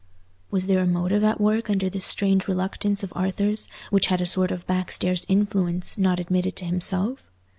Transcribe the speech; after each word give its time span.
Was 0.49 0.65
there 0.65 0.79
a 0.79 0.87
motive 0.87 1.23
at 1.23 1.39
work 1.39 1.69
under 1.69 1.87
this 1.87 2.05
strange 2.05 2.47
reluctance 2.47 3.03
of 3.03 3.13
Arthur's 3.15 3.67
which 3.91 4.07
had 4.07 4.19
a 4.19 4.25
sort 4.25 4.49
of 4.49 4.65
backstairs 4.65 5.27
influence, 5.29 5.95
not 5.95 6.19
admitted 6.19 6.55
to 6.55 6.65
himself? 6.65 7.29